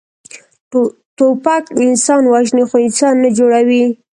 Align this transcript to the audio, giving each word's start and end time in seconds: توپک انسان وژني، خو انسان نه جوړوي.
توپک 1.17 1.63
انسان 1.85 2.23
وژني، 2.31 2.63
خو 2.69 2.75
انسان 2.87 3.13
نه 3.23 3.29
جوړوي. 3.37 3.83